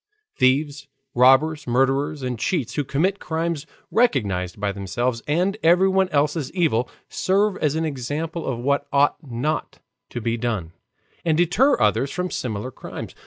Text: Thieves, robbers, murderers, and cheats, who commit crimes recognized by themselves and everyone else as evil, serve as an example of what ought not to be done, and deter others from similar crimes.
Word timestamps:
Thieves, 0.35 0.87
robbers, 1.13 1.67
murderers, 1.67 2.23
and 2.23 2.39
cheats, 2.39 2.73
who 2.73 2.83
commit 2.83 3.19
crimes 3.19 3.67
recognized 3.91 4.59
by 4.59 4.71
themselves 4.71 5.21
and 5.27 5.57
everyone 5.61 6.09
else 6.09 6.35
as 6.35 6.51
evil, 6.53 6.89
serve 7.07 7.55
as 7.57 7.75
an 7.75 7.85
example 7.85 8.47
of 8.47 8.57
what 8.57 8.87
ought 8.91 9.17
not 9.21 9.77
to 10.09 10.19
be 10.19 10.37
done, 10.37 10.71
and 11.23 11.37
deter 11.37 11.79
others 11.79 12.09
from 12.09 12.31
similar 12.31 12.71
crimes. 12.71 13.13